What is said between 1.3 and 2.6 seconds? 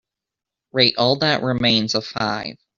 Remains a five